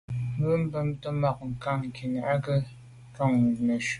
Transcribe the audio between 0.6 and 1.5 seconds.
bumte bag